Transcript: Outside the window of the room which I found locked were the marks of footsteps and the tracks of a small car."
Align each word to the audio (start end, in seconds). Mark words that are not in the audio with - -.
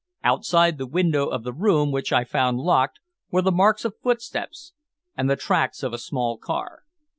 Outside 0.23 0.79
the 0.79 0.87
window 0.87 1.27
of 1.27 1.43
the 1.43 1.53
room 1.53 1.91
which 1.91 2.11
I 2.11 2.23
found 2.23 2.57
locked 2.57 2.99
were 3.29 3.43
the 3.43 3.51
marks 3.51 3.85
of 3.85 3.99
footsteps 4.01 4.73
and 5.15 5.29
the 5.29 5.35
tracks 5.35 5.83
of 5.83 5.93
a 5.93 5.99
small 5.99 6.39
car." 6.39 6.81